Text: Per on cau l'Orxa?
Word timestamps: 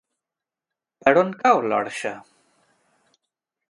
Per 1.03 1.13
on 1.23 1.31
cau 1.43 1.63
l'Orxa? 1.69 2.17